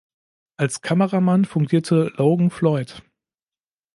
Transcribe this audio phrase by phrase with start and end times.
[0.57, 3.03] Als Kameramann fungierte Logan Floyd.